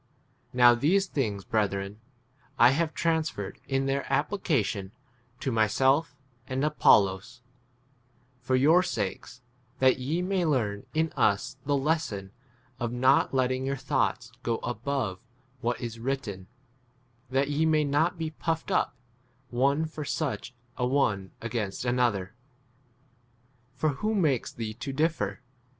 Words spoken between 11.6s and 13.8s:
the [lesson of] not letting your